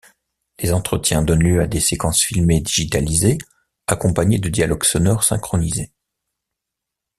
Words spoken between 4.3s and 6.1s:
de dialogues sonores synchronisés.